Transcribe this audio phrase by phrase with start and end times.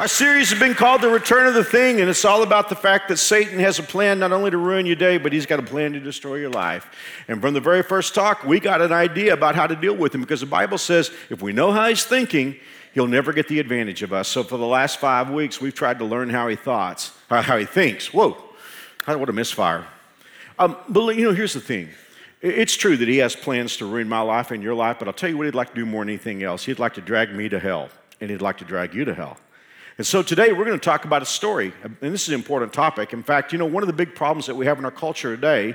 [0.00, 2.76] Our series has been called The Return of the Thing, and it's all about the
[2.76, 5.58] fact that Satan has a plan not only to ruin your day, but he's got
[5.58, 6.88] a plan to destroy your life.
[7.26, 10.14] And from the very first talk, we got an idea about how to deal with
[10.14, 12.54] him because the Bible says if we know how he's thinking,
[12.94, 14.28] he'll never get the advantage of us.
[14.28, 17.64] So for the last five weeks, we've tried to learn how he thoughts, how he
[17.64, 18.14] thinks.
[18.14, 18.36] Whoa,
[19.04, 19.84] what a misfire.
[20.60, 21.88] Um, but you know, here's the thing.
[22.40, 25.14] It's true that he has plans to ruin my life and your life, but I'll
[25.14, 26.66] tell you what he'd like to do more than anything else.
[26.66, 27.88] He'd like to drag me to hell,
[28.20, 29.38] and he'd like to drag you to hell.
[29.98, 32.72] And so today we're going to talk about a story, and this is an important
[32.72, 33.12] topic.
[33.12, 35.34] In fact, you know, one of the big problems that we have in our culture
[35.34, 35.74] today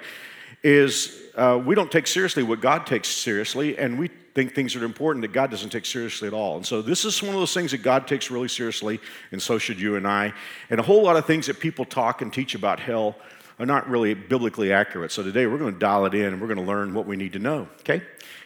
[0.63, 4.85] is uh, we don't take seriously what God takes seriously, and we think things are
[4.85, 6.55] important that God doesn't take seriously at all.
[6.55, 9.01] And so this is one of those things that God takes really seriously,
[9.33, 10.31] and so should you and I.
[10.69, 13.17] And a whole lot of things that people talk and teach about hell
[13.59, 15.11] are not really biblically accurate.
[15.11, 17.17] So today we're going to dial it in and we're going to learn what we
[17.17, 17.67] need to know.
[17.81, 18.01] Okay?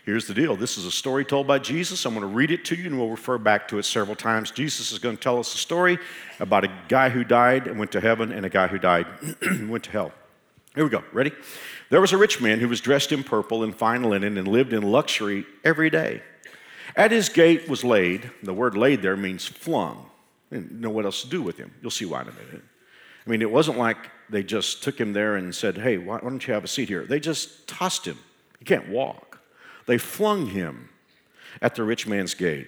[0.08, 2.06] Here's the deal this is a story told by Jesus.
[2.06, 4.52] I'm going to read it to you and we'll refer back to it several times.
[4.52, 6.00] Jesus is going to tell us a story
[6.40, 9.06] about a guy who died and went to heaven and a guy who died
[9.42, 10.14] and went to hell.
[10.76, 11.04] Here we go.
[11.12, 11.34] Ready?
[11.90, 14.72] There was a rich man who was dressed in purple and fine linen and lived
[14.72, 16.22] in luxury every day.
[16.96, 20.10] At his gate was laid, the word laid there means flung.
[20.50, 21.74] Didn't know what else to do with him.
[21.82, 22.64] You'll see why in a minute.
[23.26, 26.48] I mean, it wasn't like they just took him there and said, hey, why don't
[26.48, 27.06] you have a seat here?
[27.06, 28.18] They just tossed him.
[28.58, 29.27] He can't walk.
[29.88, 30.90] They flung him
[31.62, 32.68] at the rich man's gate.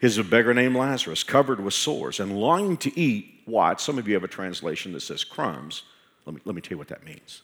[0.00, 3.80] He's a beggar named Lazarus, covered with sores and longing to eat what?
[3.80, 5.82] Some of you have a translation that says crumbs.
[6.26, 7.42] Let me, let me tell you what that means.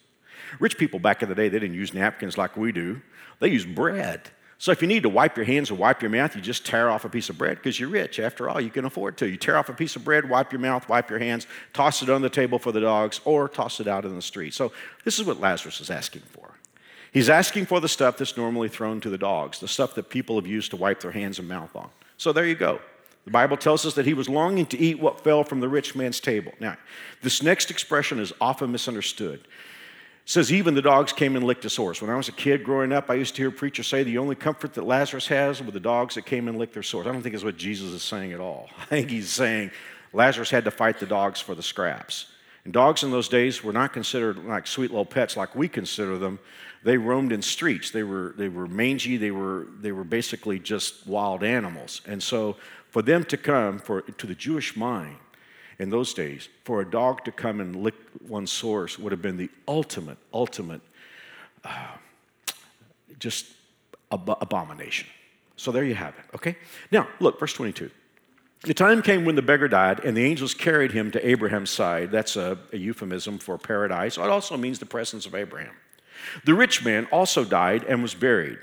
[0.60, 3.00] Rich people back in the day, they didn't use napkins like we do,
[3.40, 4.30] they used bread.
[4.58, 6.88] So if you need to wipe your hands or wipe your mouth, you just tear
[6.88, 8.18] off a piece of bread because you're rich.
[8.18, 9.28] After all, you can afford to.
[9.28, 12.08] You tear off a piece of bread, wipe your mouth, wipe your hands, toss it
[12.08, 14.54] on the table for the dogs, or toss it out in the street.
[14.54, 14.72] So
[15.04, 16.55] this is what Lazarus is asking for.
[17.16, 20.36] He's asking for the stuff that's normally thrown to the dogs, the stuff that people
[20.36, 21.88] have used to wipe their hands and mouth on.
[22.18, 22.78] So there you go.
[23.24, 25.96] The Bible tells us that he was longing to eat what fell from the rich
[25.96, 26.52] man's table.
[26.60, 26.76] Now,
[27.22, 29.40] this next expression is often misunderstood.
[29.40, 29.46] It
[30.26, 32.02] says, even the dogs came and licked his horse.
[32.02, 34.34] When I was a kid growing up, I used to hear preachers say the only
[34.34, 37.06] comfort that Lazarus has were the dogs that came and licked their sores.
[37.06, 38.68] I don't think that's what Jesus is saying at all.
[38.78, 39.70] I think he's saying
[40.12, 42.26] Lazarus had to fight the dogs for the scraps.
[42.66, 46.18] And dogs in those days were not considered like sweet little pets like we consider
[46.18, 46.40] them.
[46.86, 47.90] They roamed in streets.
[47.90, 49.16] They were, they were mangy.
[49.16, 52.00] They were, they were basically just wild animals.
[52.06, 52.54] And so
[52.90, 55.16] for them to come, for, to the Jewish mind
[55.80, 57.96] in those days, for a dog to come and lick
[58.28, 60.80] one's sores would have been the ultimate, ultimate,
[61.64, 61.96] uh,
[63.18, 63.46] just
[64.12, 65.08] ab- abomination.
[65.56, 66.56] So there you have it, okay?
[66.92, 67.90] Now, look, verse 22.
[68.60, 72.12] The time came when the beggar died, and the angels carried him to Abraham's side.
[72.12, 74.18] That's a, a euphemism for paradise.
[74.18, 75.74] It also means the presence of Abraham.
[76.44, 78.58] The rich man also died and was buried.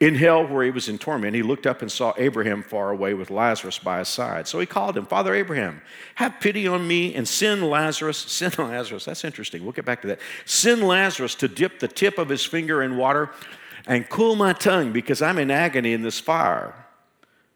[0.00, 3.14] In hell, where he was in torment, he looked up and saw Abraham far away
[3.14, 4.48] with Lazarus by his side.
[4.48, 5.82] So he called him, Father Abraham,
[6.16, 10.08] have pity on me and send Lazarus, send Lazarus, that's interesting, we'll get back to
[10.08, 10.18] that.
[10.44, 13.30] Send Lazarus to dip the tip of his finger in water
[13.86, 16.74] and cool my tongue because I'm in agony in this fire.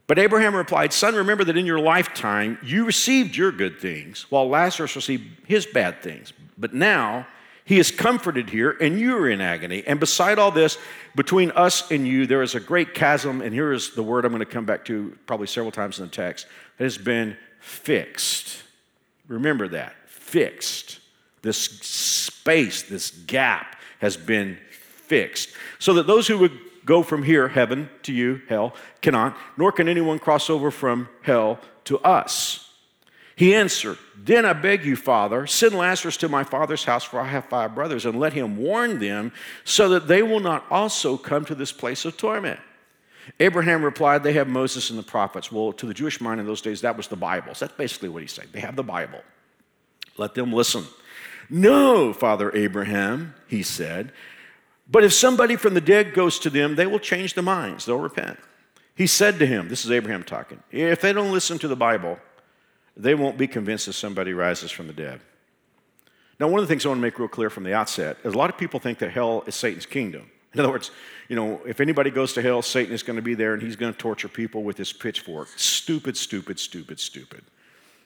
[0.06, 4.48] But Abraham replied, Son, remember that in your lifetime you received your good things, while
[4.48, 6.32] Lazarus received his bad things.
[6.56, 7.26] But now,
[7.68, 9.84] he is comforted here, and you are in agony.
[9.86, 10.78] And beside all this,
[11.14, 13.42] between us and you, there is a great chasm.
[13.42, 16.06] And here is the word I'm going to come back to probably several times in
[16.06, 16.46] the text
[16.78, 18.62] that has been fixed.
[19.26, 21.00] Remember that fixed.
[21.42, 25.50] This space, this gap has been fixed.
[25.78, 29.90] So that those who would go from here, heaven, to you, hell, cannot, nor can
[29.90, 32.67] anyone cross over from hell to us.
[33.38, 37.28] He answered, Then I beg you, Father, send Lazarus to my father's house, for I
[37.28, 39.30] have five brothers, and let him warn them
[39.62, 42.58] so that they will not also come to this place of torment.
[43.38, 45.52] Abraham replied, They have Moses and the prophets.
[45.52, 47.54] Well, to the Jewish mind in those days, that was the Bible.
[47.54, 48.48] So that's basically what he's saying.
[48.50, 49.20] They have the Bible.
[50.16, 50.82] Let them listen.
[51.48, 54.10] No, Father Abraham, he said.
[54.90, 57.84] But if somebody from the dead goes to them, they will change their minds.
[57.84, 58.40] They'll repent.
[58.96, 60.60] He said to him, This is Abraham talking.
[60.72, 62.18] If they don't listen to the Bible,
[62.98, 65.20] they won't be convinced that somebody rises from the dead.
[66.40, 68.34] Now, one of the things I want to make real clear from the outset is
[68.34, 70.30] a lot of people think that hell is Satan's kingdom.
[70.54, 70.90] In other words,
[71.28, 73.76] you know, if anybody goes to hell, Satan is going to be there and he's
[73.76, 75.48] going to torture people with his pitchfork.
[75.56, 77.42] Stupid, stupid, stupid, stupid.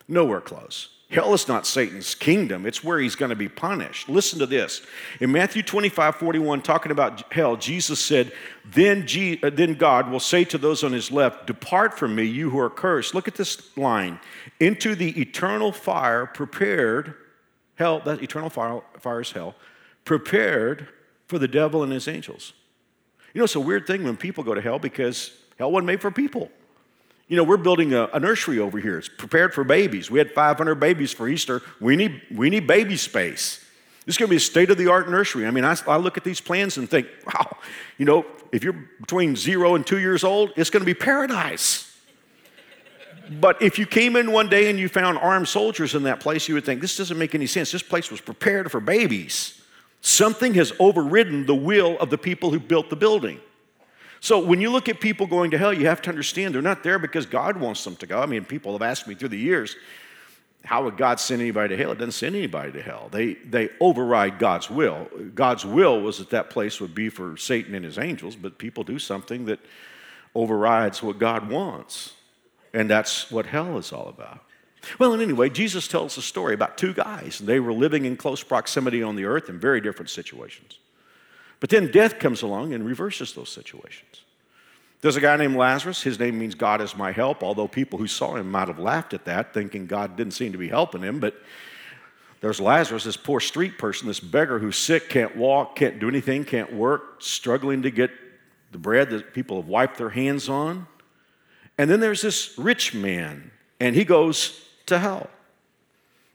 [0.09, 0.89] Nowhere close.
[1.13, 4.09] Hell is not Satan's kingdom, it's where he's going to be punished.
[4.09, 4.81] Listen to this.
[5.21, 8.33] In Matthew 25, 41, talking about hell, Jesus said,
[8.65, 12.25] then, G- uh, then God will say to those on his left, Depart from me,
[12.25, 13.15] you who are cursed.
[13.15, 14.21] Look at this line
[14.59, 17.15] into the eternal fire prepared,
[17.75, 19.55] hell, that eternal fire, fire is hell,
[20.07, 20.89] prepared
[21.27, 22.55] for the devil and his angels.
[23.35, 26.01] You know, it's a weird thing when people go to hell because hell wasn't made
[26.01, 26.51] for people.
[27.29, 28.99] You know, we're building a, a, nursery over here.
[28.99, 30.11] It's prepared for babies.
[30.11, 31.63] We had 500 babies for Easter.
[31.81, 33.65] We need, we need baby space.
[34.05, 35.47] This is going to be a state of the art nursery.
[35.47, 37.57] I mean, I, I, look at these plans and think, wow,
[37.99, 41.97] you know, if you're between zero and two years old, it's going to be paradise.
[43.41, 46.49] but if you came in one day and you found armed soldiers in that place,
[46.49, 47.71] you would think, this doesn't make any sense.
[47.71, 49.63] This place was prepared for babies.
[50.01, 53.41] Something has overridden the will of the people who built the building.
[54.23, 56.85] So when you look at people going to hell, you have to understand they're not
[56.85, 58.23] there because God wants them to go.
[58.23, 59.75] I mean, people have asked me through the years,
[60.65, 61.91] how would God send anybody to hell?
[61.91, 63.09] It doesn't send anybody to hell.
[63.11, 65.09] They, they override God's will.
[65.35, 68.85] God's will was that that place would be for Satan and his angels, but people
[68.85, 69.59] do something that
[70.37, 72.13] overrides what God wants.
[72.73, 74.39] And that's what hell is all about.
[75.01, 77.41] Well, and anyway, Jesus tells a story about two guys.
[77.41, 80.79] They were living in close proximity on the earth in very different situations.
[81.63, 84.25] But then death comes along and reverses those situations.
[85.01, 86.03] There's a guy named Lazarus.
[86.03, 89.15] His name means God is my help, although people who saw him might have laughed
[89.15, 91.21] at that, thinking God didn't seem to be helping him.
[91.21, 91.37] But
[92.41, 96.45] there's Lazarus, this poor street person, this beggar who's sick, can't walk, can't do anything,
[96.45, 98.11] can't work, struggling to get
[98.73, 100.89] the bread that people have wiped their hands on.
[101.79, 105.31] And then there's this rich man, and he goes to hell.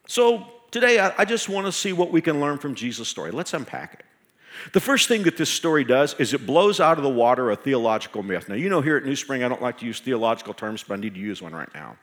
[0.07, 3.31] So today, I, just want to see what we can learn from Jesus' story.
[3.31, 4.05] Let's unpack it.
[4.73, 7.55] The first thing that this story does is it blows out of the water a
[7.55, 8.49] theological myth.
[8.49, 10.95] Now, you know, here at New Spring, I don't like to use theological terms, but
[10.95, 11.97] I need to use one right now.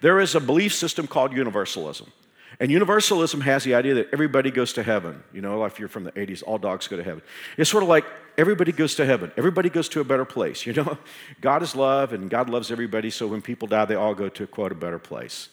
[0.00, 2.12] There is a belief system called universalism.
[2.58, 5.22] And universalism has the idea that everybody goes to heaven.
[5.32, 7.22] You know, if you're from the 80s, all dogs go to heaven.
[7.58, 8.06] It's sort of like
[8.38, 9.30] everybody goes to heaven.
[9.36, 10.64] Everybody goes to a better place.
[10.64, 10.98] You know,
[11.40, 14.46] God is love and God loves everybody, so when people die, they all go to,
[14.46, 15.50] quote, a better place.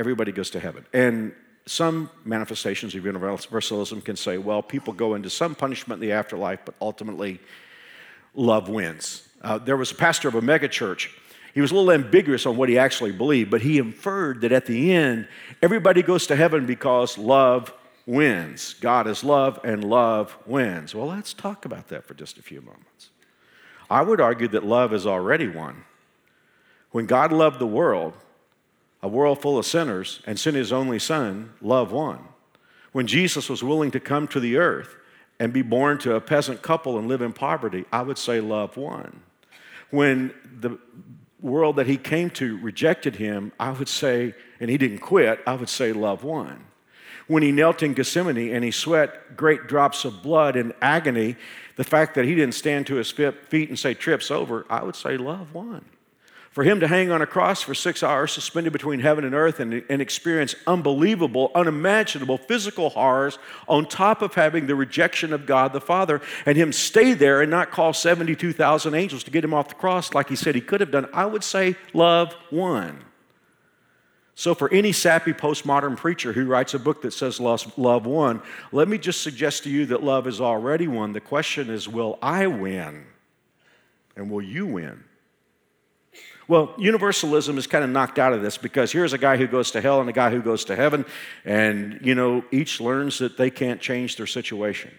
[0.00, 0.86] Everybody goes to heaven.
[0.92, 1.34] And
[1.68, 6.60] some manifestations of universalism can say, well, people go into some punishment in the afterlife,
[6.64, 7.40] but ultimately
[8.34, 9.28] love wins.
[9.42, 11.08] Uh, there was a pastor of a megachurch.
[11.54, 14.66] He was a little ambiguous on what he actually believed, but he inferred that at
[14.66, 15.28] the end,
[15.62, 17.72] everybody goes to heaven because love
[18.06, 18.74] wins.
[18.80, 20.94] God is love, and love wins.
[20.94, 23.10] Well, let's talk about that for just a few moments.
[23.90, 25.84] I would argue that love is already won.
[26.90, 28.14] When God loved the world,
[29.02, 32.20] a world full of sinners, and sent his only son, love won.
[32.92, 34.96] When Jesus was willing to come to the earth
[35.38, 38.76] and be born to a peasant couple and live in poverty, I would say love
[38.76, 39.20] won.
[39.90, 40.78] When the
[41.40, 45.54] world that he came to rejected him, I would say, and he didn't quit, I
[45.54, 46.64] would say love won.
[47.28, 51.36] When he knelt in Gethsemane and he sweat great drops of blood in agony,
[51.76, 54.96] the fact that he didn't stand to his feet and say, Trip's over, I would
[54.96, 55.84] say love won.
[56.58, 59.60] For him to hang on a cross for six hours, suspended between heaven and earth,
[59.60, 63.38] and, and experience unbelievable, unimaginable physical horrors,
[63.68, 67.48] on top of having the rejection of God the Father, and him stay there and
[67.48, 70.80] not call 72,000 angels to get him off the cross like he said he could
[70.80, 73.04] have done, I would say love won.
[74.34, 78.88] So, for any sappy postmodern preacher who writes a book that says love won, let
[78.88, 81.12] me just suggest to you that love is already won.
[81.12, 83.06] The question is, will I win?
[84.16, 85.04] And will you win?
[86.48, 89.70] Well, universalism is kind of knocked out of this because here's a guy who goes
[89.72, 91.04] to hell and a guy who goes to heaven,
[91.44, 94.90] and you know, each learns that they can't change their situation.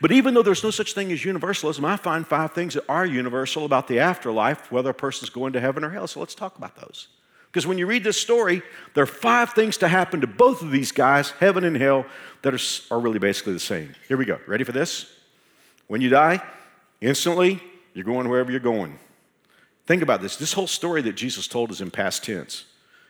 [0.00, 3.06] But even though there's no such thing as universalism, I find five things that are
[3.06, 6.06] universal about the afterlife, whether a person's going to heaven or hell.
[6.06, 7.08] So let's talk about those.
[7.46, 8.62] Because when you read this story,
[8.94, 12.04] there are five things to happen to both of these guys, heaven and hell,
[12.42, 13.94] that are, are really basically the same.
[14.08, 14.40] Here we go.
[14.46, 15.06] Ready for this?
[15.86, 16.42] When you die,
[17.00, 17.62] instantly,
[17.94, 18.98] you're going wherever you're going.
[19.86, 20.36] Think about this.
[20.36, 22.64] This whole story that Jesus told is in past tense.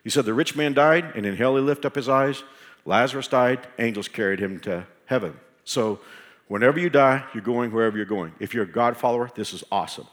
[0.05, 2.43] He said, The rich man died, and in hell he lifted up his eyes.
[2.85, 5.39] Lazarus died, angels carried him to heaven.
[5.65, 6.01] So,
[6.49, 8.33] whenever you die, you're going wherever you're going.
[8.41, 10.07] If you're a God follower, this is awesome.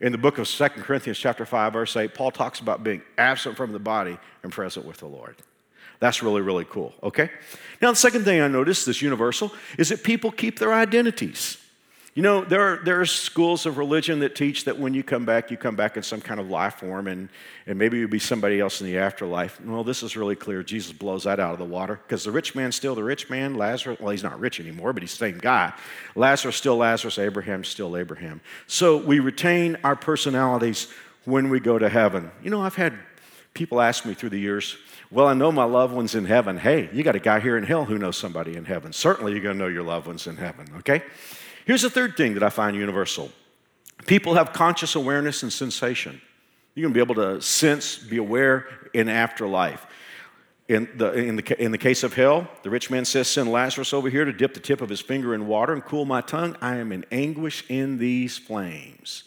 [0.00, 3.56] In the book of 2 Corinthians, chapter 5, verse 8, Paul talks about being absent
[3.56, 5.36] from the body and present with the Lord.
[5.98, 7.30] That's really, really cool, okay?
[7.82, 11.58] Now, the second thing I noticed, this universal, is that people keep their identities.
[12.14, 15.24] You know, there are, there are schools of religion that teach that when you come
[15.24, 17.28] back, you come back in some kind of life form and,
[17.68, 19.60] and maybe you'll be somebody else in the afterlife.
[19.60, 20.64] Well, this is really clear.
[20.64, 23.54] Jesus blows that out of the water because the rich man's still the rich man.
[23.54, 25.72] Lazarus, well, he's not rich anymore, but he's the same guy.
[26.16, 27.16] Lazarus still Lazarus.
[27.16, 28.40] Abraham still Abraham.
[28.66, 30.88] So we retain our personalities
[31.26, 32.32] when we go to heaven.
[32.42, 32.98] You know, I've had
[33.54, 34.76] people ask me through the years,
[35.12, 36.56] well, I know my loved one's in heaven.
[36.56, 38.92] Hey, you got a guy here in hell who knows somebody in heaven.
[38.92, 41.02] Certainly you're going to know your loved one's in heaven, okay?
[41.70, 43.30] Here's the third thing that I find universal
[44.04, 46.20] people have conscious awareness and sensation.
[46.74, 49.86] You're going to be able to sense, be aware in afterlife.
[50.66, 53.92] In the, in, the, in the case of hell, the rich man says, Send Lazarus
[53.92, 56.56] over here to dip the tip of his finger in water and cool my tongue.
[56.60, 59.22] I am in anguish in these flames.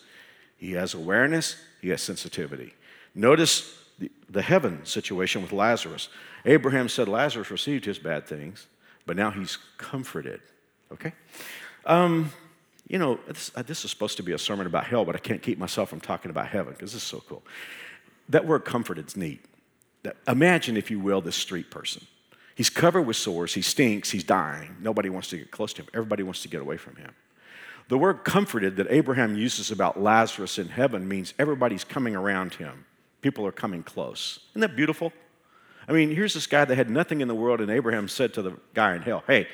[0.57, 2.73] He has awareness, he has sensitivity.
[3.15, 6.09] Notice the, the heaven situation with Lazarus.
[6.43, 8.67] Abraham said Lazarus received his bad things,
[9.05, 10.41] but now he's comforted.
[10.91, 11.13] Okay?
[11.85, 12.31] Um,
[12.87, 15.19] you know, this, uh, this, is supposed to be a sermon about hell, but I
[15.19, 17.43] can't keep myself from talking about heaven because this is so cool.
[18.29, 19.43] That word comforted is neat.
[20.03, 22.05] That, imagine, if you will, this street person.
[22.55, 24.75] He's covered with sores, he stinks, he's dying.
[24.79, 27.11] Nobody wants to get close to him, everybody wants to get away from him.
[27.89, 32.85] The word comforted that Abraham uses about Lazarus in heaven means everybody's coming around him.
[33.21, 34.39] People are coming close.
[34.51, 35.11] Isn't that beautiful?
[35.87, 38.41] I mean, here's this guy that had nothing in the world, and Abraham said to
[38.41, 39.47] the guy in hell, Hey,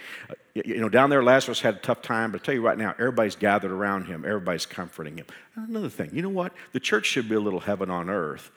[0.54, 2.92] you know, down there Lazarus had a tough time, but I tell you right now,
[2.92, 5.26] everybody's gathered around him, everybody's comforting him.
[5.56, 6.54] Another thing, you know what?
[6.74, 8.52] The church should be a little heaven on earth.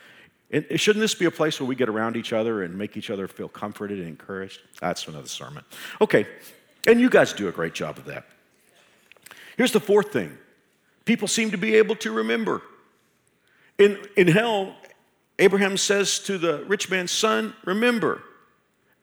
[0.77, 3.27] Shouldn't this be a place where we get around each other and make each other
[3.27, 4.61] feel comforted and encouraged?
[4.81, 5.65] That's another sermon.
[6.01, 6.27] Okay,
[6.87, 8.27] and you guys do a great job of that.
[9.57, 10.37] Here's the fourth thing
[11.05, 12.63] people seem to be able to remember.
[13.79, 14.77] In, in hell,
[15.39, 18.23] Abraham says to the rich man's son, Remember.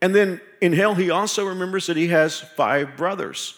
[0.02, 3.56] And then in hell, he also remembers that he has five brothers.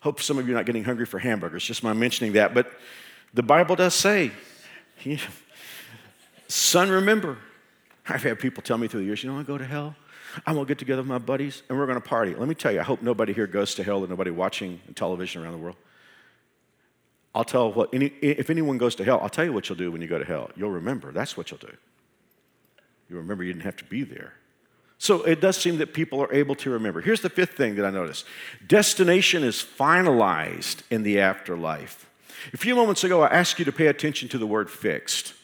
[0.00, 2.54] Hope some of you are not getting hungry for hamburgers, just my mentioning that.
[2.54, 2.70] But
[3.32, 4.32] the Bible does say,
[6.48, 7.38] Son, remember.
[8.06, 9.94] I've had people tell me through the years, you know, I go to hell.
[10.46, 12.34] I'm gonna get together with my buddies and we're gonna party.
[12.34, 15.42] Let me tell you, I hope nobody here goes to hell and nobody watching television
[15.42, 15.76] around the world.
[17.34, 19.90] I'll tell what, any, if anyone goes to hell, I'll tell you what you'll do
[19.90, 20.50] when you go to hell.
[20.54, 21.12] You'll remember.
[21.12, 21.72] That's what you'll do.
[23.08, 24.34] You remember you didn't have to be there.
[24.98, 27.00] So it does seem that people are able to remember.
[27.00, 28.24] Here's the fifth thing that I noticed
[28.66, 32.08] destination is finalized in the afterlife.
[32.52, 35.34] A few moments ago, I asked you to pay attention to the word fixed.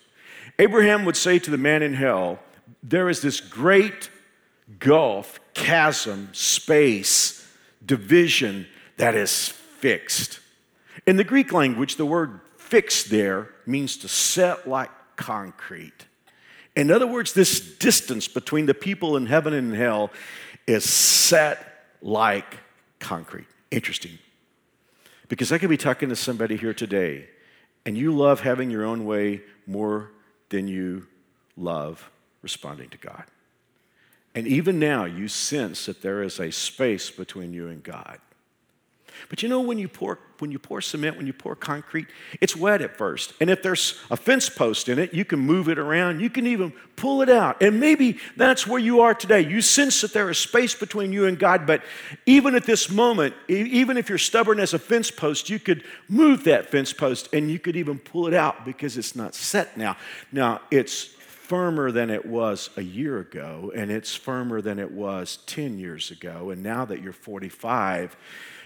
[0.59, 2.41] Abraham would say to the man in hell,
[2.83, 4.11] There is this great
[4.79, 7.47] gulf, chasm, space,
[7.85, 8.67] division
[8.97, 10.41] that is fixed.
[11.09, 16.05] In the Greek language, the word fixed there means to set like concrete.
[16.77, 20.11] In other words, this distance between the people in heaven and hell
[20.67, 22.59] is set like
[22.99, 23.47] concrete.
[23.71, 24.19] Interesting.
[25.29, 27.31] Because I could be talking to somebody here today,
[27.87, 30.11] and you love having your own way more
[30.51, 31.07] than you
[31.57, 32.11] love
[32.43, 33.25] responding to God.
[34.35, 38.19] And even now, you sense that there is a space between you and God.
[39.29, 42.07] But you know, when you pour when you pour cement, when you pour concrete,
[42.41, 43.33] it's wet at first.
[43.41, 46.21] And if there's a fence post in it, you can move it around.
[46.21, 47.63] You can even pull it out.
[47.63, 49.41] And maybe that's where you are today.
[49.41, 51.83] You sense that there is space between you and God, but
[52.27, 56.45] even at this moment, even if you're stubborn as a fence post, you could move
[56.45, 59.97] that fence post and you could even pull it out because it's not set now.
[60.33, 61.05] Now, it's
[61.49, 66.11] firmer than it was a year ago, and it's firmer than it was 10 years
[66.11, 66.51] ago.
[66.51, 68.15] And now that you're 45,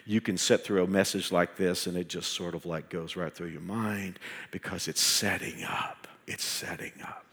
[0.07, 3.17] you can sit through a message like this and it just sort of like goes
[3.17, 4.19] right through your mind
[4.51, 6.09] because it's setting up.
[6.27, 7.27] It's setting up.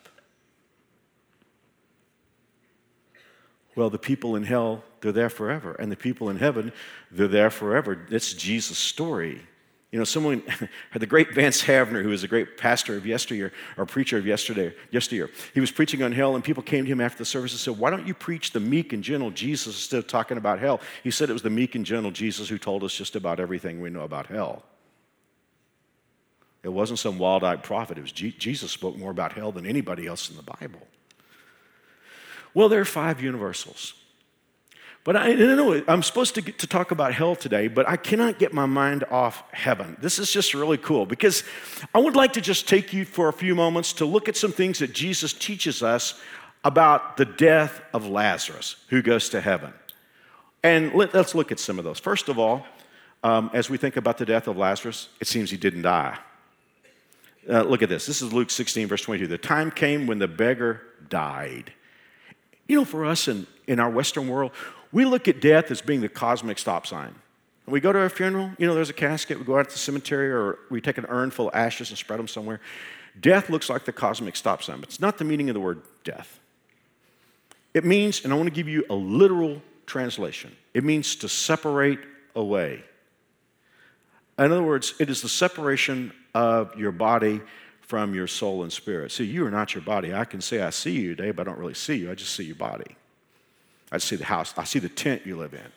[3.76, 5.74] Well, the people in hell, they're there forever.
[5.74, 6.74] And the people in heaven,
[7.12, 8.06] they're there forever.
[8.10, 9.42] It's Jesus' story.
[9.92, 10.70] You know, someone, had
[11.02, 14.74] the great Vance Havner, who was a great pastor of yesteryear, or preacher of yesterday,
[14.92, 17.60] yesteryear, he was preaching on hell, and people came to him after the service and
[17.60, 20.80] said, Why don't you preach the meek and gentle Jesus instead of talking about hell?
[21.04, 23.82] He said it was the meek and gentle Jesus who told us just about everything
[23.82, 24.64] we know about hell.
[26.62, 29.66] It wasn't some wild eyed prophet, it was G- Jesus spoke more about hell than
[29.66, 30.86] anybody else in the Bible.
[32.54, 33.94] Well, there are five universals.
[35.10, 38.54] But I, know I'm supposed to to talk about hell today, but I cannot get
[38.54, 39.98] my mind off heaven.
[40.00, 41.44] This is just really cool because
[41.96, 44.52] I would like to just take you for a few moments to look at some
[44.52, 46.22] things that Jesus teaches us
[46.64, 49.74] about the death of Lazarus, who goes to heaven.
[50.62, 51.98] And let, us look at some of those.
[51.98, 52.68] First of all,
[53.24, 56.20] um, as we think about the death of Lazarus, it seems he didn't die.
[57.50, 58.06] Uh, look at this.
[58.06, 59.26] This is Luke 16, verse 22.
[59.26, 61.74] The time came when the beggar died.
[62.68, 64.52] You know, for us in, in our Western world,
[64.92, 67.16] we look at death as being the cosmic stop sign.
[67.66, 69.76] When we go to a funeral, you know, there's a casket, we go out to
[69.76, 72.60] the cemetery, or we take an urn full of ashes and spread them somewhere.
[73.20, 75.82] Death looks like the cosmic stop sign, but it's not the meaning of the word
[76.04, 76.40] death.
[77.74, 82.00] It means, and I want to give you a literal translation, it means to separate
[82.36, 82.84] away.
[84.40, 87.42] In other words, it is the separation of your body
[87.82, 89.12] from your soul and spirit.
[89.12, 90.14] See, you are not your body.
[90.14, 92.10] I can say I see you today, but I don't really see you.
[92.10, 92.96] I just see your body.
[93.92, 95.72] I see the house, I see the tent you live in.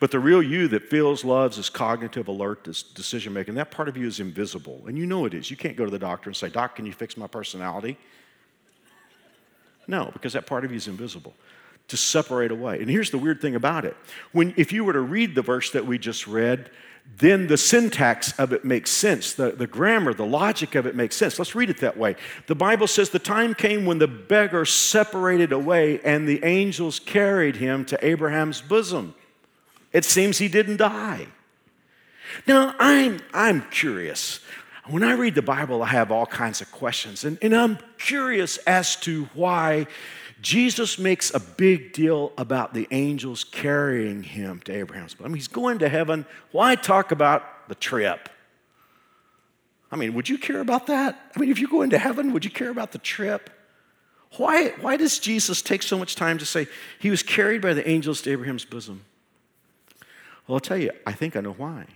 [0.00, 3.88] But the real you that feels, loves, is cognitive, alert, is decision making, that part
[3.88, 4.82] of you is invisible.
[4.86, 5.50] And you know it is.
[5.50, 7.96] You can't go to the doctor and say, Doc, can you fix my personality?
[9.86, 11.34] No, because that part of you is invisible.
[11.88, 12.80] to separate away.
[12.80, 13.96] And here's the weird thing about it.
[14.32, 16.70] When if you were to read the verse that we just read,
[17.16, 19.34] then the syntax of it makes sense.
[19.34, 21.38] The, the grammar, the logic of it makes sense.
[21.38, 22.14] Let's read it that way.
[22.46, 27.56] The Bible says the time came when the beggar separated away and the angels carried
[27.56, 29.14] him to Abraham's bosom.
[29.92, 31.26] It seems he didn't die.
[32.46, 34.40] Now, I'm, I'm curious.
[34.86, 38.56] When I read the Bible, I have all kinds of questions, and, and I'm curious
[38.58, 39.86] as to why
[40.40, 45.26] Jesus makes a big deal about the angels carrying him to Abraham's bosom.
[45.26, 46.26] I mean, he's going to heaven.
[46.52, 48.28] Why talk about the trip?
[49.90, 51.32] I mean, would you care about that?
[51.34, 53.50] I mean, if you go into heaven, would you care about the trip?
[54.36, 56.66] Why, why does Jesus take so much time to say
[56.98, 59.04] he was carried by the angels to Abraham's bosom?
[60.46, 61.86] Well, I'll tell you, I think I know why.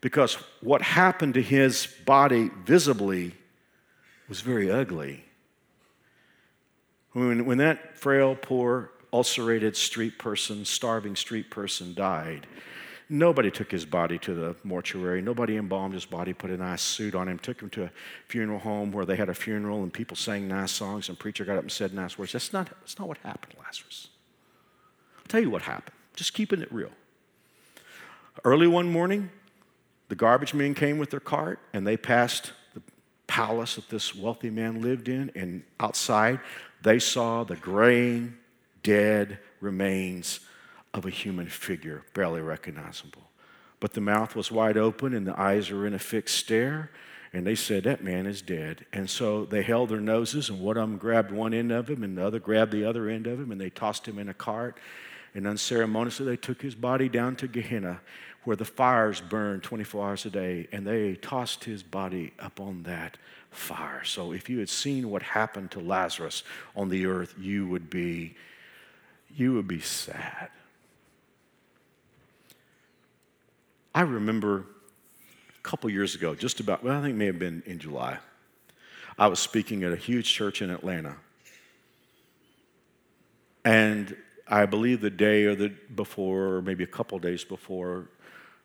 [0.00, 3.34] Because what happened to his body visibly
[4.28, 5.24] was very ugly.
[7.12, 12.46] When, when that frail, poor, ulcerated street person, starving street person died,
[13.08, 15.20] nobody took his body to the mortuary.
[15.20, 17.90] Nobody embalmed his body, put a nice suit on him, took him to a
[18.28, 21.56] funeral home where they had a funeral and people sang nice songs and preacher got
[21.56, 22.32] up and said nice words.
[22.32, 24.08] That's not, that's not what happened, Lazarus.
[25.18, 25.96] I'll tell you what happened.
[26.14, 26.90] Just keeping it real.
[28.44, 29.30] Early one morning,
[30.08, 32.82] the garbage men came with their cart and they passed the
[33.26, 36.40] palace that this wealthy man lived in, and outside
[36.82, 38.36] they saw the graying,
[38.82, 40.40] dead remains
[40.94, 43.22] of a human figure, barely recognizable.
[43.78, 46.90] But the mouth was wide open and the eyes were in a fixed stare.
[47.32, 48.84] And they said, That man is dead.
[48.92, 52.02] And so they held their noses, and one of them grabbed one end of him,
[52.02, 54.34] and the other grabbed the other end of him, and they tossed him in a
[54.34, 54.78] cart.
[55.34, 58.00] And unceremoniously, they took his body down to Gehenna,
[58.44, 62.84] where the fires burned 24 hours a day, and they tossed his body up on
[62.84, 63.16] that
[63.50, 64.02] fire.
[64.04, 66.42] So if you had seen what happened to Lazarus
[66.74, 68.34] on the earth, you would be
[69.36, 70.48] you would be sad.
[73.94, 74.64] I remember
[75.58, 78.18] a couple years ago, just about, well, I think it may have been in July.
[79.18, 81.16] I was speaking at a huge church in Atlanta.
[83.64, 84.16] And
[84.48, 88.08] I believe the day or the before, or maybe a couple days before,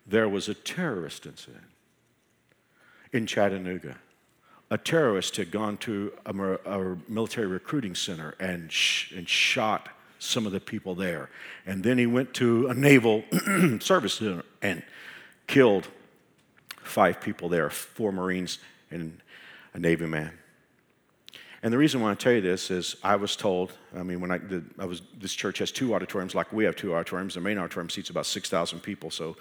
[0.06, 1.64] there was a terrorist incident
[3.12, 3.98] in Chattanooga
[4.72, 10.46] a terrorist had gone to a, a military recruiting center and, sh- and shot some
[10.46, 11.30] of the people there.
[11.66, 13.24] And then he went to a naval
[13.80, 14.82] service center and
[15.48, 15.88] killed
[16.82, 19.20] five people there four Marines and
[19.74, 20.32] a Navy man.
[21.62, 24.30] And the reason why I tell you this is I was told, I mean, when
[24.30, 27.34] I, the, I was, this church has two auditoriums, like we have two auditoriums.
[27.34, 29.10] The main auditorium seats about 6,000 people.
[29.10, 29.36] So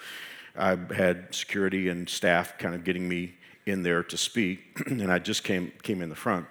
[0.56, 3.34] I had security and staff kind of getting me
[3.66, 6.46] in there to speak, and I just came, came in the front.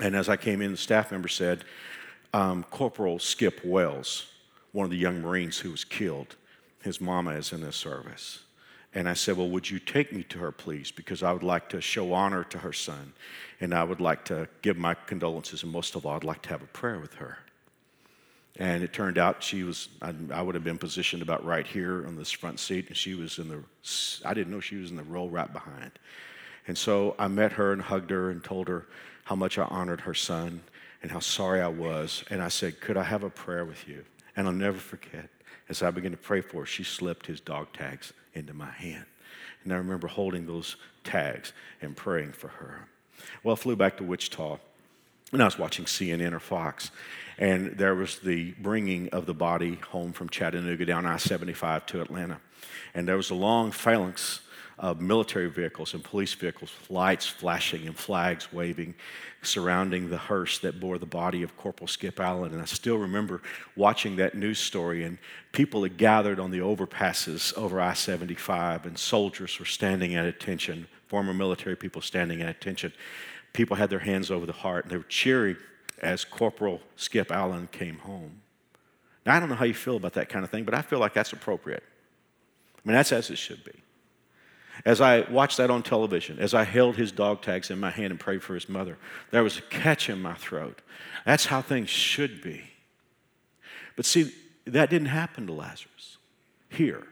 [0.00, 1.64] And as I came in, the staff member said,
[2.32, 4.26] um, Corporal Skip Wells,
[4.72, 6.36] one of the young Marines who was killed,
[6.82, 8.40] his mama is in this service.
[8.94, 10.90] And I said, Well, would you take me to her, please?
[10.90, 13.12] Because I would like to show honor to her son,
[13.60, 16.48] and I would like to give my condolences, and most of all, I'd like to
[16.50, 17.38] have a prayer with her.
[18.58, 22.04] And it turned out she was, I, I, would have been positioned about right here
[22.06, 23.62] on this front seat, and she was in the,
[24.24, 25.92] I didn't know she was in the row right behind.
[26.66, 28.86] And so I met her and hugged her and told her
[29.24, 30.60] how much I honored her son
[31.02, 32.24] and how sorry I was.
[32.30, 34.04] And I said, Could I have a prayer with you?
[34.36, 35.28] And I'll never forget,
[35.68, 39.06] as I began to pray for her, she slipped his dog tags into my hand.
[39.64, 42.88] And I remember holding those tags and praying for her.
[43.42, 44.58] Well, I flew back to Wichita,
[45.32, 46.90] and I was watching CNN or Fox,
[47.38, 52.00] and there was the bringing of the body home from Chattanooga down I 75 to
[52.00, 52.40] Atlanta.
[52.94, 54.40] And there was a long phalanx
[54.78, 58.94] of military vehicles and police vehicles lights flashing and flags waving
[59.42, 62.52] surrounding the hearse that bore the body of Corporal Skip Allen.
[62.52, 63.40] And I still remember
[63.76, 65.18] watching that news story, and
[65.52, 70.88] people had gathered on the overpasses over I 75, and soldiers were standing at attention,
[71.06, 72.92] former military people standing at attention.
[73.52, 75.56] People had their hands over the heart, and they were cheering
[76.00, 78.40] as Corporal Skip Allen came home.
[79.26, 80.98] Now, I don't know how you feel about that kind of thing, but I feel
[80.98, 81.82] like that's appropriate.
[82.76, 83.72] I mean, that's as it should be.
[84.84, 88.12] As I watched that on television, as I held his dog tags in my hand
[88.12, 88.96] and prayed for his mother,
[89.32, 90.80] there was a catch in my throat.
[91.24, 92.62] That's how things should be.
[93.96, 94.32] But see,
[94.66, 96.18] that didn't happen to Lazarus
[96.68, 97.07] here.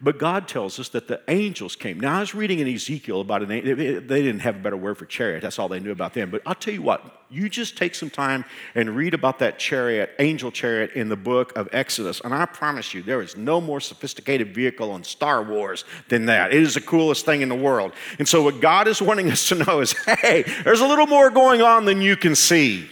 [0.00, 1.98] But God tells us that the angels came.
[1.98, 3.74] Now, I was reading in Ezekiel about an angel.
[3.74, 5.42] They didn't have a better word for chariot.
[5.42, 6.30] That's all they knew about them.
[6.30, 8.44] But I'll tell you what, you just take some time
[8.76, 12.20] and read about that chariot, angel chariot, in the book of Exodus.
[12.22, 16.52] And I promise you, there is no more sophisticated vehicle on Star Wars than that.
[16.52, 17.92] It is the coolest thing in the world.
[18.20, 21.30] And so, what God is wanting us to know is hey, there's a little more
[21.30, 22.88] going on than you can see.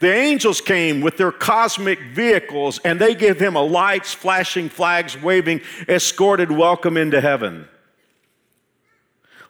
[0.00, 5.20] The angels came with their cosmic vehicles and they gave him a lights, flashing flags,
[5.20, 7.68] waving, escorted welcome into heaven.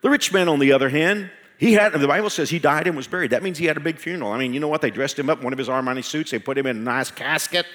[0.02, 2.96] The rich man, on the other hand, he had, the Bible says he died and
[2.96, 3.30] was buried.
[3.30, 4.30] That means he had a big funeral.
[4.30, 4.82] I mean, you know what?
[4.82, 6.30] They dressed him up in one of his Armani suits.
[6.30, 7.66] They put him in a nice casket.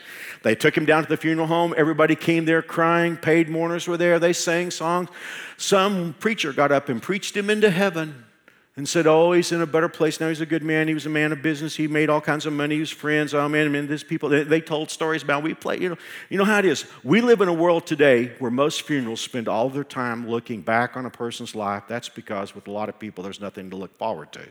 [0.44, 1.74] They took him down to the funeral home.
[1.76, 3.18] Everybody came there crying.
[3.18, 4.20] Paid mourners were there.
[4.20, 5.10] They sang songs.
[5.58, 8.26] Some preacher got up and preached him into heaven
[8.76, 10.30] and said, Oh, he's in a better place now.
[10.30, 10.88] He's a good man.
[10.88, 11.76] He was a man of business.
[11.76, 12.76] He made all kinds of money.
[12.76, 13.34] He was friends.
[13.34, 15.80] Oh, man, man, these people, they, they, told stories about we play.
[15.80, 15.98] You know,
[16.30, 16.86] you know how it is.
[17.04, 20.96] We live in a world today where most funerals spend all their time looking back
[20.96, 21.84] on a person's life.
[21.88, 24.48] That's because with a lot of people, there's nothing to look forward to.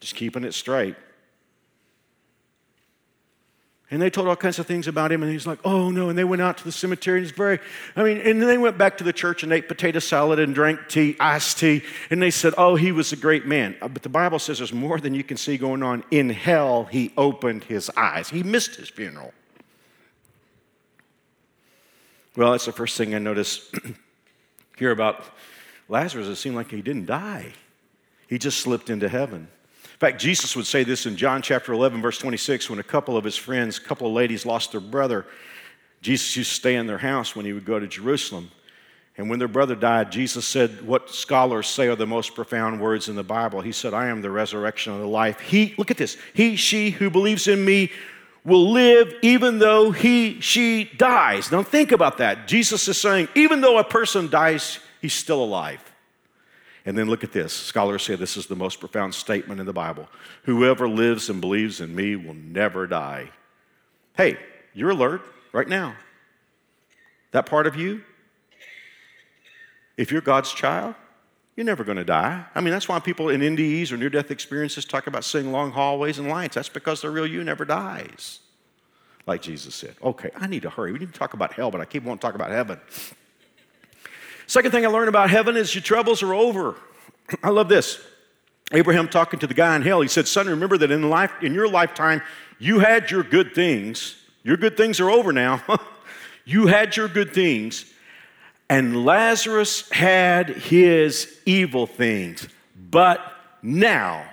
[0.00, 0.96] Just keeping it straight.
[3.90, 6.08] And they told all kinds of things about him, and he's like, oh no.
[6.08, 7.58] And they went out to the cemetery, and he's very,
[7.94, 10.54] I mean, and then they went back to the church and ate potato salad and
[10.54, 13.76] drank tea, iced tea, and they said, oh, he was a great man.
[13.82, 16.02] Uh, but the Bible says there's more than you can see going on.
[16.10, 18.30] In hell, he opened his eyes.
[18.30, 19.34] He missed his funeral.
[22.36, 23.74] Well, that's the first thing I noticed
[24.78, 25.24] here about
[25.88, 26.26] Lazarus.
[26.26, 27.52] It seemed like he didn't die,
[28.28, 29.48] he just slipped into heaven.
[29.94, 33.16] In fact, Jesus would say this in John chapter 11, verse 26, when a couple
[33.16, 35.24] of his friends, a couple of ladies lost their brother.
[36.02, 38.50] Jesus used to stay in their house when he would go to Jerusalem.
[39.16, 43.08] And when their brother died, Jesus said what scholars say are the most profound words
[43.08, 43.60] in the Bible.
[43.60, 45.38] He said, I am the resurrection and the life.
[45.38, 47.92] He, look at this, he, she who believes in me
[48.44, 51.52] will live even though he, she dies.
[51.52, 52.48] Now think about that.
[52.48, 55.93] Jesus is saying, even though a person dies, he's still alive.
[56.86, 57.52] And then look at this.
[57.52, 60.08] Scholars say this is the most profound statement in the Bible.
[60.42, 63.30] Whoever lives and believes in me will never die.
[64.16, 64.38] Hey,
[64.74, 65.94] you're alert right now.
[67.30, 68.02] That part of you,
[69.96, 70.94] if you're God's child,
[71.56, 72.44] you're never going to die.
[72.54, 75.70] I mean, that's why people in NDEs or near death experiences talk about seeing long
[75.70, 76.56] hallways and lights.
[76.56, 78.40] That's because the real you never dies.
[79.26, 79.94] Like Jesus said.
[80.02, 80.92] Okay, I need to hurry.
[80.92, 82.78] We need to talk about hell, but I keep wanting to talk about heaven.
[84.46, 86.76] Second thing I learned about heaven is your troubles are over.
[87.42, 88.00] I love this.
[88.72, 91.54] Abraham talking to the guy in hell, he said, Son, remember that in, life, in
[91.54, 92.22] your lifetime,
[92.58, 94.16] you had your good things.
[94.42, 95.62] Your good things are over now.
[96.44, 97.86] you had your good things,
[98.68, 102.48] and Lazarus had his evil things.
[102.90, 103.20] But
[103.62, 104.24] now,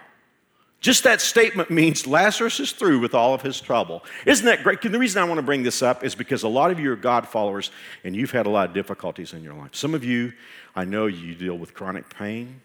[0.81, 4.03] just that statement means Lazarus is through with all of his trouble.
[4.25, 4.81] Isn't that great?
[4.81, 6.95] The reason I want to bring this up is because a lot of you are
[6.95, 7.69] God followers
[8.03, 9.75] and you've had a lot of difficulties in your life.
[9.75, 10.33] Some of you,
[10.75, 12.61] I know you deal with chronic pain.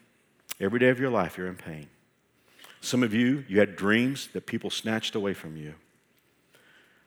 [0.59, 1.87] Every day of your life, you're in pain.
[2.81, 5.75] Some of you, you had dreams that people snatched away from you.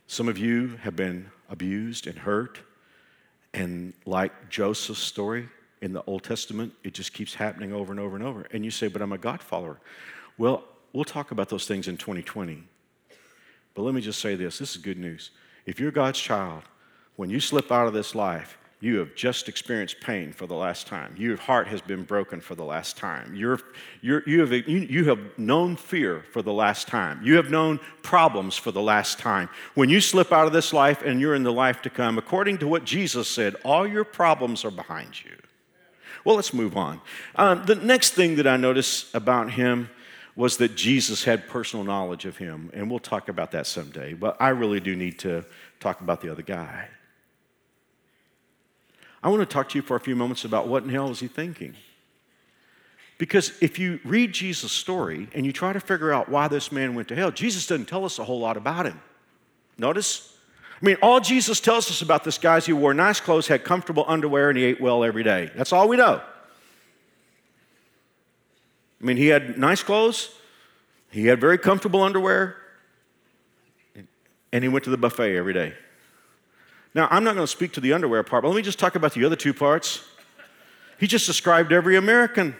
[0.06, 2.60] Some of you have been abused and hurt.
[3.52, 5.48] And like Joseph's story
[5.82, 8.46] in the Old Testament, it just keeps happening over and over and over.
[8.52, 9.80] And you say, But I'm a God follower.
[10.38, 10.62] Well,
[10.92, 12.64] We'll talk about those things in 2020.
[13.74, 15.30] But let me just say this this is good news.
[15.66, 16.62] If you're God's child,
[17.16, 20.86] when you slip out of this life, you have just experienced pain for the last
[20.86, 21.14] time.
[21.18, 23.36] Your heart has been broken for the last time.
[23.36, 23.60] You're,
[24.00, 27.20] you're, you, have, you, you have known fear for the last time.
[27.22, 29.50] You have known problems for the last time.
[29.74, 32.56] When you slip out of this life and you're in the life to come, according
[32.58, 35.36] to what Jesus said, all your problems are behind you.
[36.24, 37.02] Well, let's move on.
[37.36, 39.90] Um, the next thing that I notice about him
[40.40, 42.70] was that Jesus had personal knowledge of him.
[42.72, 44.14] And we'll talk about that someday.
[44.14, 45.44] But I really do need to
[45.80, 46.88] talk about the other guy.
[49.22, 51.20] I want to talk to you for a few moments about what in hell is
[51.20, 51.74] he thinking.
[53.18, 56.94] Because if you read Jesus' story and you try to figure out why this man
[56.94, 58.98] went to hell, Jesus doesn't tell us a whole lot about him.
[59.76, 60.34] Notice?
[60.80, 63.62] I mean, all Jesus tells us about this guy is he wore nice clothes, had
[63.62, 65.50] comfortable underwear, and he ate well every day.
[65.54, 66.22] That's all we know.
[69.00, 70.30] I mean, he had nice clothes,
[71.10, 72.56] he had very comfortable underwear,
[74.52, 75.74] and he went to the buffet every day.
[76.94, 78.96] Now, I'm not going to speak to the underwear part, but let me just talk
[78.96, 80.04] about the other two parts.
[80.98, 82.54] He just described every American.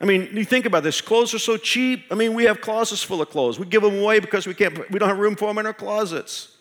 [0.00, 1.00] I mean, you think about this.
[1.00, 2.04] Clothes are so cheap.
[2.10, 3.58] I mean, we have closets full of clothes.
[3.58, 4.90] We give them away because we can't.
[4.90, 6.55] We don't have room for them in our closets.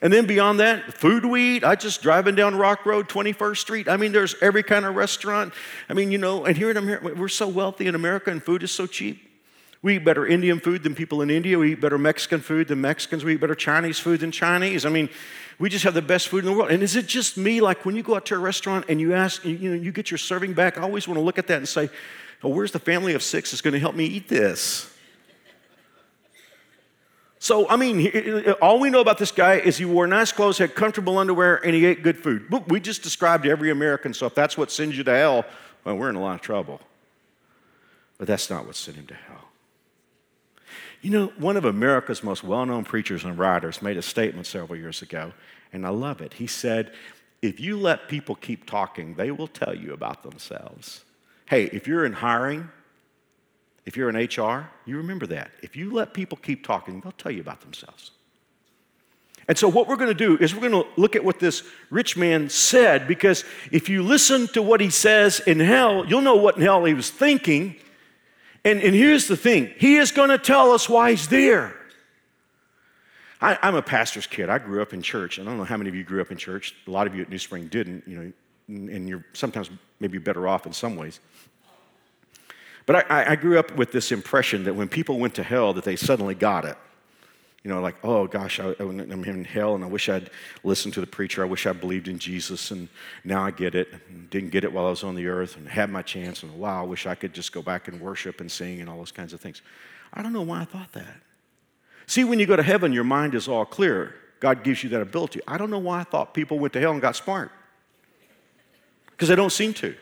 [0.00, 1.64] And then beyond that, food we eat.
[1.64, 3.88] I just driving down Rock Road, 21st Street.
[3.88, 5.52] I mean, there's every kind of restaurant.
[5.88, 8.62] I mean, you know, and here in America, we're so wealthy in America and food
[8.62, 9.26] is so cheap.
[9.82, 11.58] We eat better Indian food than people in India.
[11.58, 13.24] We eat better Mexican food than Mexicans.
[13.24, 14.84] We eat better Chinese food than Chinese.
[14.84, 15.08] I mean,
[15.58, 16.70] we just have the best food in the world.
[16.70, 17.60] And is it just me?
[17.60, 20.10] Like when you go out to a restaurant and you ask, you know, you get
[20.10, 21.88] your serving back, I always want to look at that and say,
[22.42, 24.89] oh, where's the family of six that's going to help me eat this?
[27.42, 30.74] So, I mean, all we know about this guy is he wore nice clothes, had
[30.74, 32.52] comfortable underwear, and he ate good food.
[32.68, 35.46] We just described every American, so if that's what sends you to hell,
[35.82, 36.82] well, we're in a lot of trouble.
[38.18, 39.48] But that's not what sent him to hell.
[41.00, 44.78] You know, one of America's most well known preachers and writers made a statement several
[44.78, 45.32] years ago,
[45.72, 46.34] and I love it.
[46.34, 46.92] He said,
[47.40, 51.06] If you let people keep talking, they will tell you about themselves.
[51.46, 52.68] Hey, if you're in hiring,
[53.86, 55.50] if you're in HR, you remember that.
[55.62, 58.12] If you let people keep talking, they'll tell you about themselves.
[59.48, 61.64] And so, what we're going to do is we're going to look at what this
[61.90, 66.36] rich man said, because if you listen to what he says in hell, you'll know
[66.36, 67.76] what in hell he was thinking.
[68.64, 71.74] And, and here's the thing He is going to tell us why He's there.
[73.40, 74.50] I, am a pastor's kid.
[74.50, 75.38] I grew up in church.
[75.38, 76.74] I don't know how many of you grew up in church.
[76.86, 78.32] A lot of you at New Spring didn't, you know,
[78.68, 81.20] and you're sometimes maybe better off in some ways.
[82.90, 85.84] But I, I grew up with this impression that when people went to hell, that
[85.84, 86.76] they suddenly got it.
[87.62, 90.28] You know, like, oh gosh, I, am in hell and I wish I'd
[90.64, 91.40] listened to the preacher.
[91.40, 92.88] I wish I believed in Jesus and
[93.22, 94.30] now I get it.
[94.30, 96.42] Didn't get it while I was on the earth and had my chance.
[96.42, 98.98] And wow, I wish I could just go back and worship and sing and all
[98.98, 99.62] those kinds of things.
[100.12, 101.14] I don't know why I thought that.
[102.08, 104.16] See, when you go to heaven, your mind is all clear.
[104.40, 105.42] God gives you that ability.
[105.46, 107.52] I don't know why I thought people went to hell and got smart.
[109.12, 109.94] Because they don't seem to.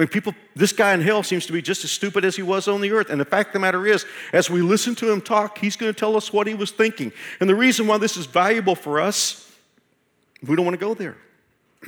[0.00, 2.40] I mean, people, this guy in hell seems to be just as stupid as he
[2.40, 3.10] was on the earth.
[3.10, 5.92] And the fact of the matter is, as we listen to him talk, he's going
[5.92, 7.12] to tell us what he was thinking.
[7.38, 9.54] And the reason why this is valuable for us,
[10.42, 11.18] we don't want to go there.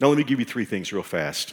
[0.00, 1.52] now, let me give you three things real fast.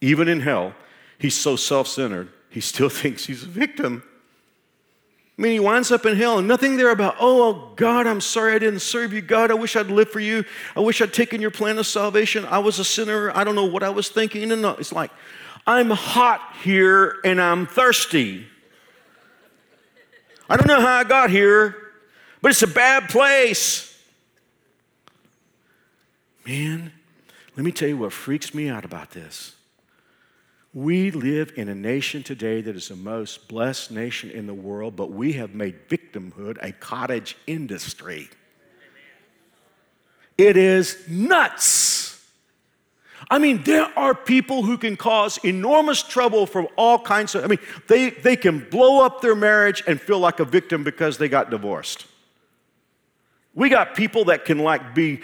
[0.00, 0.72] Even in hell,
[1.18, 4.04] he's so self centered, he still thinks he's a victim
[5.38, 8.20] I mean, he winds up in hell and nothing there about, oh, oh, God, I'm
[8.20, 9.20] sorry I didn't serve you.
[9.20, 10.44] God, I wish I'd lived for you.
[10.74, 12.44] I wish I'd taken your plan of salvation.
[12.46, 13.30] I was a sinner.
[13.36, 14.48] I don't know what I was thinking.
[14.48, 14.70] No, no.
[14.70, 15.12] It's like,
[15.64, 18.46] I'm hot here and I'm thirsty.
[20.50, 21.76] I don't know how I got here,
[22.42, 23.96] but it's a bad place.
[26.44, 26.90] Man,
[27.56, 29.54] let me tell you what freaks me out about this.
[30.78, 34.94] We live in a nation today that is the most blessed nation in the world,
[34.94, 38.30] but we have made victimhood a cottage industry.
[40.36, 42.24] It is nuts.
[43.28, 47.48] I mean, there are people who can cause enormous trouble from all kinds of, I
[47.48, 51.28] mean, they, they can blow up their marriage and feel like a victim because they
[51.28, 52.06] got divorced.
[53.52, 55.22] We got people that can like be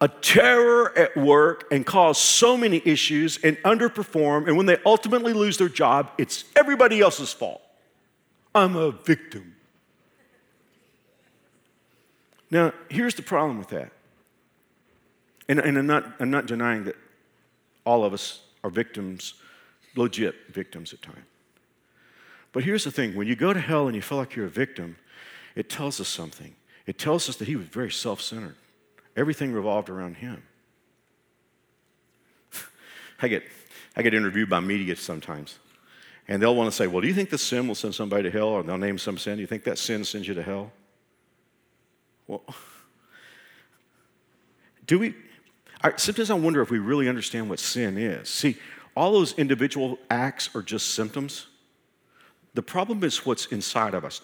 [0.00, 4.46] a terror at work and cause so many issues and underperform.
[4.46, 7.62] And when they ultimately lose their job, it's everybody else's fault.
[8.54, 9.54] I'm a victim.
[12.50, 13.90] Now, here's the problem with that.
[15.48, 16.96] And, and I'm, not, I'm not denying that
[17.84, 19.34] all of us are victims,
[19.94, 21.18] legit victims at times.
[22.52, 24.50] But here's the thing when you go to hell and you feel like you're a
[24.50, 24.96] victim,
[25.54, 26.54] it tells us something.
[26.86, 28.56] It tells us that he was very self centered.
[29.16, 30.42] Everything revolved around him.
[33.22, 33.42] I get,
[33.96, 35.58] I get interviewed by media sometimes,
[36.28, 38.30] and they'll want to say, Well, do you think the sin will send somebody to
[38.30, 38.48] hell?
[38.48, 39.36] Or they'll name some sin.
[39.36, 40.70] Do you think that sin sends you to hell?
[42.26, 42.42] Well,
[44.86, 45.14] do we?
[45.82, 48.28] I, sometimes I wonder if we really understand what sin is.
[48.28, 48.56] See,
[48.96, 51.46] all those individual acts are just symptoms.
[52.54, 54.22] The problem is what's inside of us.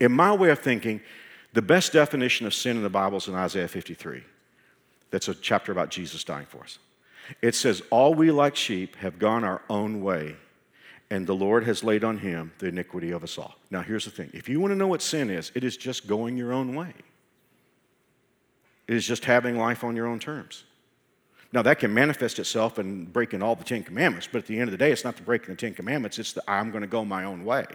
[0.00, 1.00] In my way of thinking,
[1.52, 4.22] the best definition of sin in the Bible is in Isaiah 53.
[5.12, 6.78] That's a chapter about Jesus dying for us.
[7.40, 10.36] It says, All we like sheep have gone our own way,
[11.10, 13.54] and the Lord has laid on him the iniquity of us all.
[13.70, 16.08] Now, here's the thing if you want to know what sin is, it is just
[16.08, 16.92] going your own way,
[18.88, 20.64] it is just having life on your own terms.
[21.54, 24.64] Now, that can manifest itself in breaking all the Ten Commandments, but at the end
[24.64, 26.88] of the day, it's not the breaking the Ten Commandments, it's the I'm going to
[26.88, 27.66] go my own way.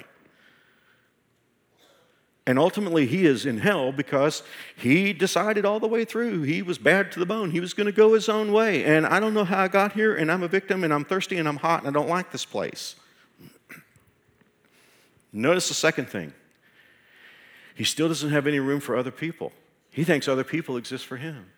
[2.47, 4.41] And ultimately, he is in hell because
[4.77, 7.51] he decided all the way through he was bad to the bone.
[7.51, 8.85] He was going to go his own way.
[8.85, 11.37] And I don't know how I got here, and I'm a victim, and I'm thirsty,
[11.37, 12.95] and I'm hot, and I don't like this place.
[15.33, 16.33] Notice the second thing
[17.75, 19.51] he still doesn't have any room for other people.
[19.91, 21.51] He thinks other people exist for him.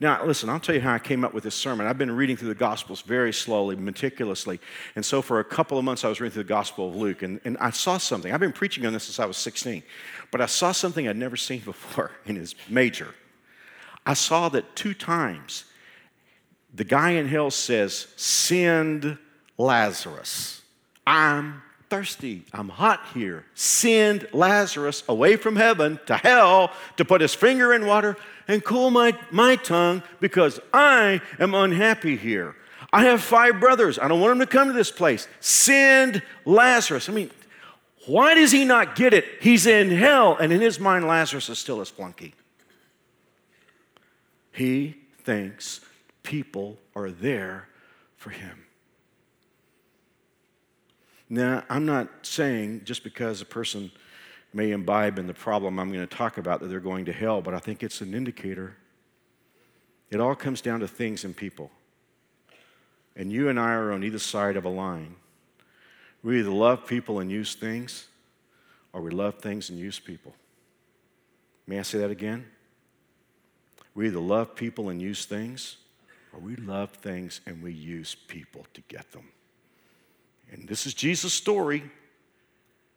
[0.00, 1.86] Now, listen, I'll tell you how I came up with this sermon.
[1.86, 4.58] I've been reading through the Gospels very slowly, meticulously.
[4.96, 7.22] And so for a couple of months, I was reading through the Gospel of Luke,
[7.22, 8.32] and, and I saw something.
[8.32, 9.82] I've been preaching on this since I was 16,
[10.30, 13.14] but I saw something I'd never seen before, in his major.
[14.04, 15.64] I saw that two times
[16.74, 19.18] the guy in hell says, Send
[19.58, 20.62] Lazarus.
[21.06, 22.42] I'm thirsty.
[22.54, 23.44] I'm hot here.
[23.52, 28.16] Send Lazarus away from heaven to hell to put his finger in water
[28.48, 32.56] and cool my, my tongue because I am unhappy here.
[32.94, 33.98] I have five brothers.
[33.98, 35.28] I don't want them to come to this place.
[35.40, 37.10] Send Lazarus.
[37.10, 37.30] I mean,
[38.06, 39.26] why does he not get it?
[39.42, 42.32] He's in hell, and in his mind, Lazarus is still a flunky.
[44.50, 45.82] He thinks
[46.22, 47.68] people are there
[48.16, 48.64] for him.
[51.32, 53.90] Now, I'm not saying just because a person
[54.52, 57.40] may imbibe in the problem I'm going to talk about that they're going to hell,
[57.40, 58.76] but I think it's an indicator.
[60.10, 61.70] It all comes down to things and people.
[63.16, 65.16] And you and I are on either side of a line.
[66.22, 68.08] We either love people and use things,
[68.92, 70.34] or we love things and use people.
[71.66, 72.44] May I say that again?
[73.94, 75.78] We either love people and use things,
[76.34, 79.28] or we love things and we use people to get them.
[80.52, 81.82] And this is Jesus' story,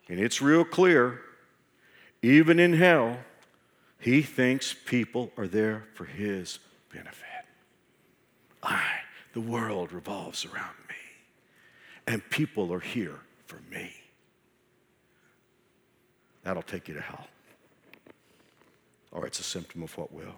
[0.09, 1.21] and it's real clear.
[2.21, 3.17] Even in hell,
[3.97, 6.59] he thinks people are there for his
[6.93, 7.23] benefit.
[8.61, 8.83] I,
[9.33, 10.95] the world revolves around me,
[12.07, 13.93] and people are here for me.
[16.43, 17.25] That'll take you to hell.
[19.11, 20.35] Or it's a symptom of what will.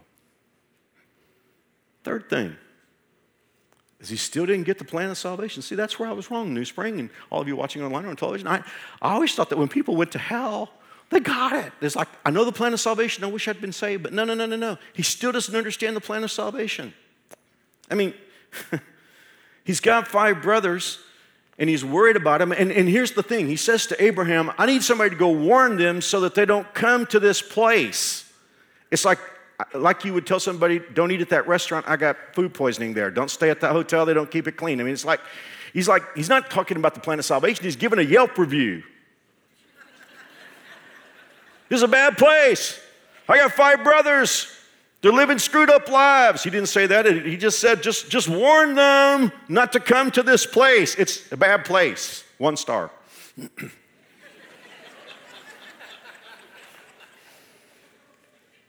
[2.03, 2.55] Third thing
[3.99, 5.61] is he still didn't get the plan of salvation.
[5.61, 8.09] See, that's where I was wrong, New Spring, and all of you watching online or
[8.09, 8.47] on television.
[8.47, 8.57] I,
[9.01, 10.69] I always thought that when people went to hell,
[11.09, 11.71] they got it.
[11.81, 13.23] It's like, I know the plan of salvation.
[13.23, 14.03] I wish I'd been saved.
[14.03, 14.77] But no, no, no, no, no.
[14.93, 16.93] He still doesn't understand the plan of salvation.
[17.89, 18.13] I mean,
[19.63, 20.99] he's got five brothers
[21.57, 22.51] and he's worried about them.
[22.51, 25.77] And, and here's the thing He says to Abraham, I need somebody to go warn
[25.77, 28.31] them so that they don't come to this place.
[28.91, 29.19] It's like,
[29.73, 31.87] like you would tell somebody, don't eat at that restaurant.
[31.87, 33.09] I got food poisoning there.
[33.09, 34.05] Don't stay at that hotel.
[34.05, 34.79] They don't keep it clean.
[34.79, 35.19] I mean, it's like,
[35.73, 37.63] he's like, he's not talking about the plan of salvation.
[37.63, 38.83] He's giving a Yelp review.
[41.69, 42.79] this is a bad place.
[43.27, 44.53] I got five brothers.
[45.01, 46.43] They're living screwed up lives.
[46.43, 47.05] He didn't say that.
[47.05, 50.95] He just said, just, just warn them not to come to this place.
[50.95, 52.23] It's a bad place.
[52.37, 52.91] One star.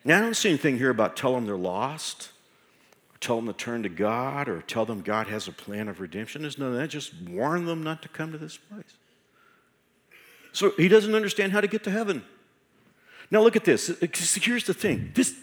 [0.08, 2.30] now, I don't see anything here about tell them they're lost,
[3.12, 6.00] or tell them to turn to God, or tell them God has a plan of
[6.00, 6.40] redemption.
[6.40, 6.88] There's none of that.
[6.88, 8.96] Just warn them not to come to this place.
[10.52, 12.24] So he doesn't understand how to get to heaven.
[13.30, 13.92] Now, look at this.
[14.40, 15.34] Here's the thing this,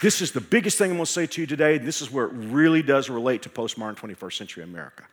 [0.00, 1.76] this is the biggest thing I'm going to say to you today.
[1.76, 5.04] And this is where it really does relate to postmodern 21st century America.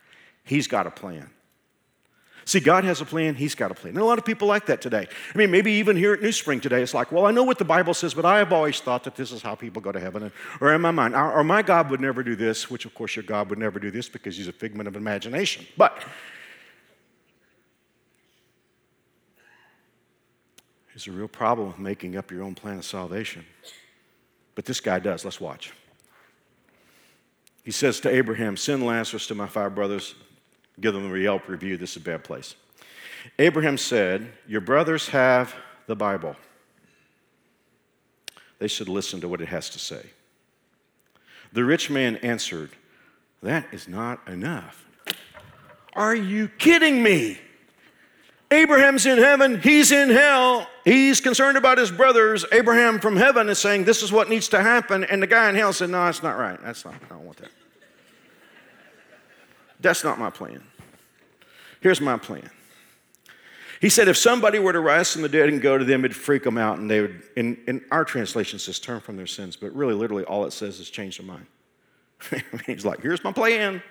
[0.44, 1.28] He's got a plan.
[2.44, 3.94] See, God has a plan, He's got a plan.
[3.94, 5.06] And a lot of people like that today.
[5.34, 7.58] I mean, maybe even here at New Spring today, it's like, well, I know what
[7.58, 10.00] the Bible says, but I have always thought that this is how people go to
[10.00, 10.24] heaven.
[10.24, 12.94] And, or in my mind, or, or my God would never do this, which of
[12.94, 15.66] course your God would never do this because He's a figment of imagination.
[15.76, 16.02] But
[20.92, 23.44] There's a real problem with making up your own plan of salvation.
[24.54, 25.24] But this guy does.
[25.24, 25.72] Let's watch.
[27.64, 30.14] He says to Abraham, Send Lazarus to my five brothers,
[30.80, 31.76] give them a Yelp review.
[31.76, 32.54] This is a bad place.
[33.38, 35.54] Abraham said, Your brothers have
[35.86, 36.36] the Bible.
[38.58, 40.06] They should listen to what it has to say.
[41.52, 42.70] The rich man answered,
[43.42, 44.88] That is not enough.
[45.94, 47.38] Are you kidding me?
[48.50, 50.68] Abraham's in heaven, he's in hell.
[50.84, 52.44] He's concerned about his brothers.
[52.52, 55.04] Abraham from heaven is saying, This is what needs to happen.
[55.04, 56.58] And the guy in hell said, No, that's not right.
[56.62, 57.50] That's not, I don't want that.
[59.82, 60.62] That's not my plan.
[61.80, 62.48] Here's my plan.
[63.80, 66.16] He said, if somebody were to rise from the dead and go to them, it'd
[66.16, 69.56] freak them out, and they would, in, in our translation says turn from their sins,
[69.56, 71.46] but really, literally, all it says is change their mind.
[72.66, 73.82] He's like, here's my plan.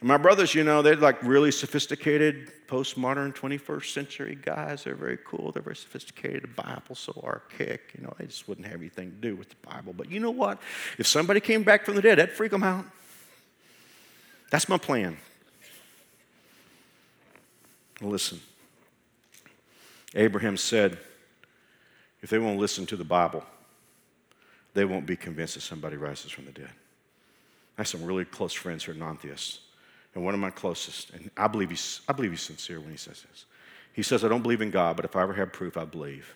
[0.00, 4.84] And my brothers, you know, they're like really sophisticated, postmodern 21st century guys.
[4.84, 5.52] They're very cool.
[5.52, 6.42] They're very sophisticated.
[6.42, 7.92] The Bible's so archaic.
[7.96, 9.92] You know, they just wouldn't have anything to do with the Bible.
[9.94, 10.62] But you know what?
[10.96, 12.86] If somebody came back from the dead, that'd freak them out.
[14.54, 15.16] That's my plan.
[18.00, 18.40] Listen.
[20.14, 20.96] Abraham said,
[22.22, 23.42] if they won't listen to the Bible,
[24.72, 26.70] they won't be convinced that somebody rises from the dead.
[27.76, 29.58] I have some really close friends who are non theists
[30.14, 32.96] and one of my closest, and I believe he's, I believe he's sincere when he
[32.96, 33.46] says this.
[33.92, 36.32] He says, I don't believe in God, but if I ever have proof, I believe.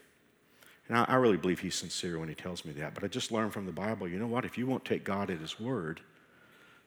[0.88, 2.94] And I, I really believe he's sincere when he tells me that.
[2.94, 4.44] But I just learned from the Bible, you know what?
[4.44, 6.00] If you won't take God at his word,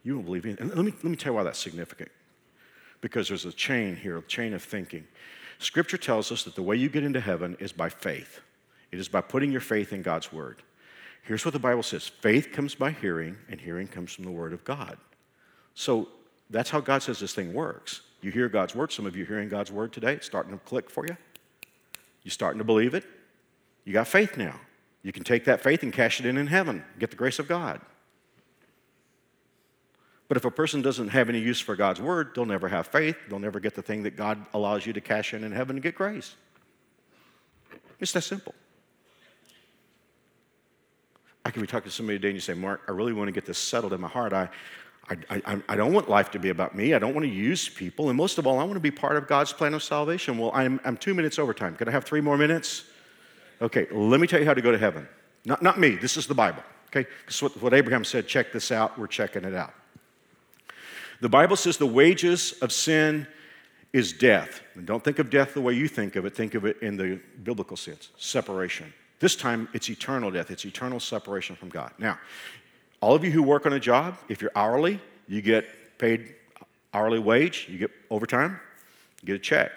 [0.04, 2.10] you won't believe in And let me, let me tell you why that's significant.
[3.02, 5.06] Because there's a chain here, a chain of thinking.
[5.60, 8.42] Scripture tells us that the way you get into heaven is by faith.
[8.92, 10.64] It is by putting your faith in God's word.
[11.24, 14.54] Here's what the Bible says faith comes by hearing, and hearing comes from the word
[14.54, 14.98] of God.
[15.76, 16.10] So
[16.50, 18.02] that's how God says this thing works.
[18.22, 18.92] You hear God's word.
[18.92, 20.14] Some of you hearing God's word today.
[20.14, 21.16] It's starting to click for you.
[22.24, 23.04] You're starting to believe it.
[23.86, 24.60] You got faith now.
[25.04, 27.48] You can take that faith and cash it in in heaven, get the grace of
[27.48, 27.82] God.
[30.32, 33.18] But if a person doesn't have any use for God's word, they'll never have faith.
[33.28, 35.84] They'll never get the thing that God allows you to cash in in heaven and
[35.84, 36.36] get grace.
[38.00, 38.56] It's that simple.
[41.44, 43.34] I can be talking to somebody today and you say, Mark, I really want to
[43.34, 44.32] get this settled in my heart.
[44.32, 44.48] I,
[45.10, 46.94] I, I, I, don't want life to be about me.
[46.94, 48.08] I don't want to use people.
[48.08, 50.38] And most of all, I want to be part of God's plan of salvation.
[50.38, 51.76] Well, I'm, I'm two minutes over time.
[51.76, 52.86] Can I have three more minutes?
[53.62, 55.10] Okay, let me tell you how to go to heaven.
[55.44, 56.64] Not, not me, this is the Bible.
[56.88, 59.74] Okay, because what, what Abraham said, check this out, we're checking it out.
[61.22, 63.28] The Bible says the wages of sin
[63.94, 64.62] is death.
[64.76, 66.98] And don't think of death the way you think of it, think of it in
[66.98, 68.92] the biblical sense separation.
[69.20, 71.92] This time, it's eternal death, it's eternal separation from God.
[72.00, 72.18] Now,
[73.02, 75.66] all of you who work on a job, if you're hourly, you get
[76.00, 76.34] paid
[76.94, 78.60] hourly wage, you get overtime,
[79.22, 79.72] you get a check.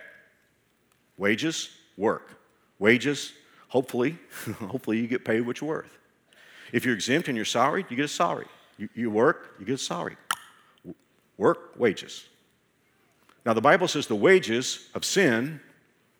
[1.18, 2.40] Wages, work.
[2.78, 3.32] Wages,
[3.68, 4.16] hopefully,
[4.60, 5.98] hopefully you get paid what you're worth.
[6.72, 8.46] If you're exempt and you're salaried, you get a salary.
[8.78, 10.16] You, you work, you get a salary.
[11.36, 12.26] Work, wages.
[13.44, 15.60] Now, the Bible says the wages of sin,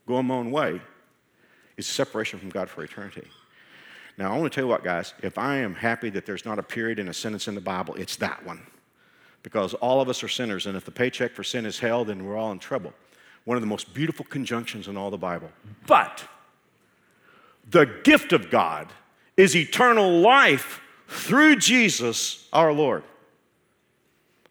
[0.07, 0.81] going my own way,
[1.77, 3.27] is separation from God for eternity.
[4.17, 6.59] Now, I want to tell you what, guys, if I am happy that there's not
[6.59, 8.61] a period in a sentence in the Bible, it's that one.
[9.43, 12.25] Because all of us are sinners, and if the paycheck for sin is hell, then
[12.25, 12.93] we're all in trouble.
[13.45, 15.51] One of the most beautiful conjunctions in all the Bible.
[15.87, 16.25] But
[17.69, 18.89] the gift of God
[19.37, 23.03] is eternal life through Jesus our Lord.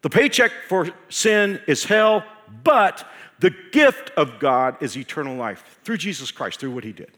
[0.04, 2.24] The paycheck for sin is hell,
[2.64, 3.08] but
[3.40, 7.12] the gift of God is eternal life through Jesus Christ, through what he did.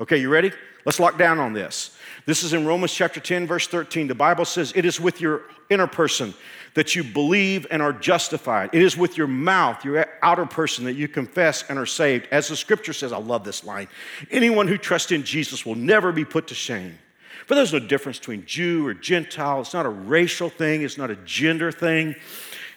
[0.00, 0.52] Okay, you ready?
[0.84, 1.96] Let's lock down on this.
[2.24, 4.06] This is in Romans chapter 10, verse 13.
[4.06, 6.32] The Bible says, It is with your inner person
[6.74, 8.70] that you believe and are justified.
[8.72, 12.28] It is with your mouth, your outer person, that you confess and are saved.
[12.30, 13.88] As the scripture says, I love this line
[14.30, 16.98] anyone who trusts in Jesus will never be put to shame.
[17.46, 19.60] But there's no difference between Jew or Gentile.
[19.60, 22.16] It's not a racial thing, it's not a gender thing.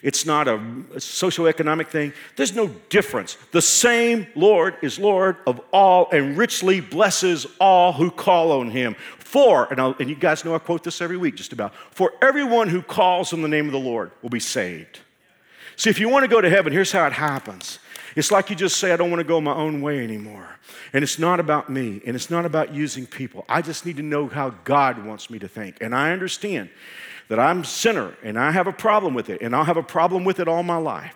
[0.01, 0.57] It's not a
[0.95, 2.13] socioeconomic thing.
[2.37, 3.37] There's no difference.
[3.51, 8.95] The same Lord is Lord of all and richly blesses all who call on him.
[9.17, 12.69] For, and, and you guys know I quote this every week just about, for everyone
[12.69, 14.99] who calls on the name of the Lord will be saved.
[15.75, 17.79] See, if you want to go to heaven, here's how it happens
[18.15, 20.47] it's like you just say, I don't want to go my own way anymore.
[20.93, 23.45] And it's not about me, and it's not about using people.
[23.47, 25.77] I just need to know how God wants me to think.
[25.81, 26.69] And I understand
[27.27, 29.83] that I'm a sinner and I have a problem with it, and I'll have a
[29.83, 31.15] problem with it all my life.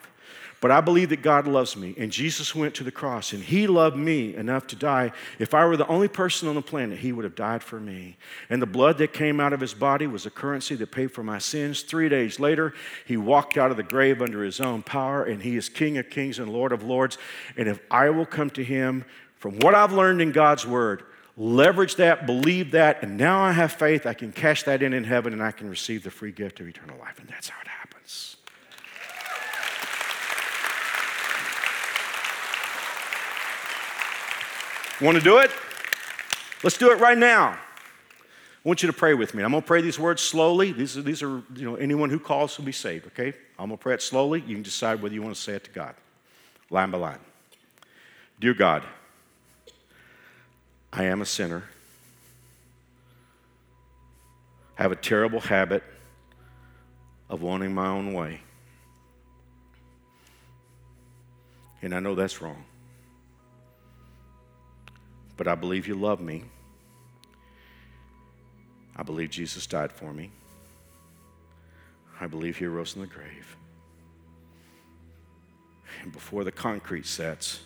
[0.64, 3.68] But I believe that God loves me, and Jesus went to the cross, and He
[3.68, 5.12] loved me enough to die.
[5.38, 8.16] If I were the only person on the planet, He would have died for me.
[8.50, 11.22] And the blood that came out of His body was a currency that paid for
[11.22, 11.82] my sins.
[11.82, 12.74] Three days later,
[13.06, 16.10] He walked out of the grave under His own power, and He is King of
[16.10, 17.18] kings and Lord of lords.
[17.58, 19.04] And if I will come to Him
[19.36, 21.04] from what I've learned in God's Word,
[21.36, 25.04] leverage that, believe that, and now I have faith, I can cash that in in
[25.04, 27.20] heaven, and I can receive the free gift of eternal life.
[27.20, 27.73] And that's how it happens.
[35.04, 35.52] Want to do it?
[36.64, 37.50] Let's do it right now.
[37.50, 37.58] I
[38.64, 39.44] want you to pray with me.
[39.44, 40.72] I'm going to pray these words slowly.
[40.72, 43.34] These are, these are, you know, anyone who calls will be saved, okay?
[43.60, 44.40] I'm going to pray it slowly.
[44.48, 45.94] You can decide whether you want to say it to God,
[46.70, 47.20] line by line.
[48.40, 48.84] Dear God,
[50.94, 51.64] I am a sinner.
[54.80, 55.84] I have a terrible habit
[57.30, 58.40] of wanting my own way.
[61.82, 62.64] And I know that's wrong.
[65.36, 66.44] But I believe you love me.
[68.96, 70.32] I believe Jesus died for me.
[72.20, 73.58] I believe he rose from the grave.
[76.02, 77.62] And before the concrete sets,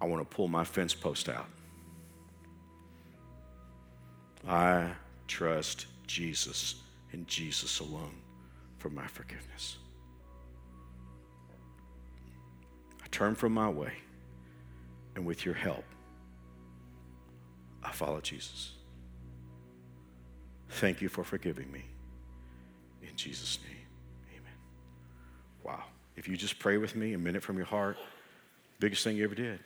[0.00, 1.46] I want to pull my fence post out.
[4.46, 4.90] I
[5.26, 6.76] trust Jesus
[7.12, 8.14] and Jesus alone
[8.78, 9.76] for my forgiveness.
[13.14, 13.92] Turn from my way,
[15.14, 15.84] and with your help,
[17.80, 18.72] I follow Jesus.
[20.68, 21.84] Thank you for forgiving me.
[23.02, 23.86] In Jesus' name,
[24.32, 24.52] amen.
[25.62, 25.84] Wow.
[26.16, 27.96] If you just pray with me a minute from your heart,
[28.80, 29.60] biggest thing you ever did.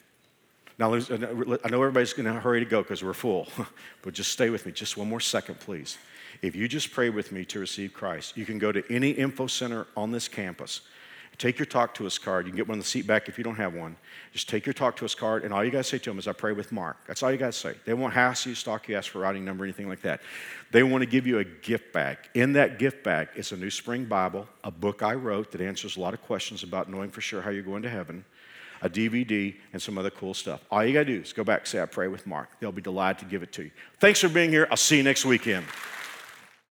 [0.78, 3.48] Now, I know everybody's going to hurry to go because we're full,
[4.02, 5.96] but just stay with me just one more second, please.
[6.42, 9.46] If you just pray with me to receive Christ, you can go to any info
[9.46, 10.82] center on this campus
[11.38, 12.46] Take your talk to us card.
[12.46, 13.96] You can get one on the seat back if you don't have one.
[14.32, 16.18] Just take your talk to us card, and all you got to say to them
[16.18, 16.96] is, I pray with Mark.
[17.06, 17.74] That's all you got to say.
[17.84, 20.20] They won't ask you, stalk you, ask for routing number, anything like that.
[20.72, 22.18] They want to give you a gift bag.
[22.34, 25.96] In that gift bag is a New Spring Bible, a book I wrote that answers
[25.96, 28.24] a lot of questions about knowing for sure how you're going to heaven,
[28.82, 30.64] a DVD, and some other cool stuff.
[30.72, 32.48] All you got to do is go back and say, I pray with Mark.
[32.58, 33.70] They'll be delighted to give it to you.
[34.00, 34.66] Thanks for being here.
[34.72, 35.66] I'll see you next weekend.